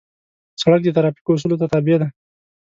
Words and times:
سړک 0.61 0.81
د 0.83 0.89
ترافیکو 0.97 1.31
اصولو 1.35 1.59
ته 1.61 1.65
تابع 1.73 1.95
دی. 2.01 2.09